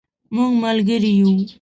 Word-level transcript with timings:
مونږ 0.35 0.53
ملګري 0.63 1.11
یو 1.19 1.31